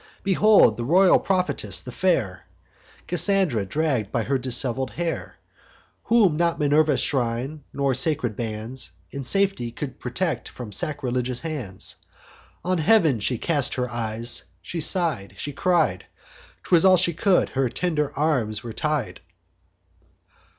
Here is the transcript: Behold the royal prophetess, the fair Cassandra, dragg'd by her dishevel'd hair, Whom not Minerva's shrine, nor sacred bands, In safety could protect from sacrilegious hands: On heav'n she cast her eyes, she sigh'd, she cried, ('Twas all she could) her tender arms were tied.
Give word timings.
Behold 0.23 0.77
the 0.77 0.83
royal 0.83 1.19
prophetess, 1.19 1.83
the 1.83 1.91
fair 1.91 2.47
Cassandra, 3.05 3.67
dragg'd 3.67 4.11
by 4.11 4.23
her 4.23 4.39
dishevel'd 4.39 4.89
hair, 4.93 5.37
Whom 6.05 6.37
not 6.37 6.57
Minerva's 6.57 7.01
shrine, 7.01 7.63
nor 7.71 7.93
sacred 7.93 8.35
bands, 8.35 8.93
In 9.11 9.23
safety 9.23 9.71
could 9.71 9.99
protect 9.99 10.49
from 10.49 10.71
sacrilegious 10.71 11.41
hands: 11.41 11.97
On 12.65 12.79
heav'n 12.79 13.19
she 13.19 13.37
cast 13.37 13.75
her 13.75 13.87
eyes, 13.91 14.43
she 14.59 14.79
sigh'd, 14.79 15.35
she 15.37 15.53
cried, 15.53 16.07
('Twas 16.63 16.83
all 16.83 16.97
she 16.97 17.13
could) 17.13 17.49
her 17.49 17.69
tender 17.69 18.11
arms 18.17 18.63
were 18.63 18.73
tied. 18.73 19.21